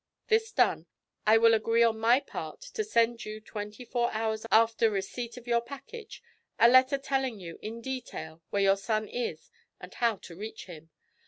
[0.29, 0.87] This done,
[1.27, 5.45] I will agree on my part to send you, twenty four hours after receipt of
[5.45, 6.23] your package,
[6.57, 10.89] a letter telling you in detail where your son is and how to reach him.